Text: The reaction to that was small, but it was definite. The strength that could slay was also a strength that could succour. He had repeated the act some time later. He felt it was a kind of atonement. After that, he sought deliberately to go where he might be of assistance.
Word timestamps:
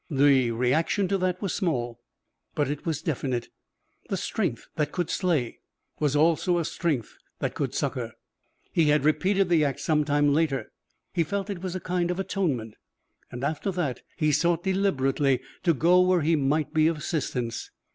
The 0.09 0.49
reaction 0.49 1.07
to 1.09 1.17
that 1.19 1.43
was 1.43 1.53
small, 1.53 1.99
but 2.55 2.71
it 2.71 2.87
was 2.87 3.03
definite. 3.03 3.49
The 4.09 4.17
strength 4.17 4.67
that 4.75 4.91
could 4.91 5.11
slay 5.11 5.59
was 5.99 6.15
also 6.15 6.57
a 6.57 6.65
strength 6.65 7.15
that 7.37 7.53
could 7.53 7.75
succour. 7.75 8.13
He 8.71 8.85
had 8.85 9.03
repeated 9.05 9.47
the 9.47 9.63
act 9.63 9.79
some 9.79 10.03
time 10.03 10.33
later. 10.33 10.71
He 11.13 11.23
felt 11.23 11.51
it 11.51 11.61
was 11.61 11.75
a 11.75 11.79
kind 11.79 12.09
of 12.09 12.19
atonement. 12.19 12.77
After 13.31 13.71
that, 13.73 14.01
he 14.17 14.31
sought 14.31 14.63
deliberately 14.63 15.39
to 15.61 15.75
go 15.75 16.01
where 16.01 16.21
he 16.21 16.35
might 16.35 16.73
be 16.73 16.87
of 16.87 16.97
assistance. 16.97 17.69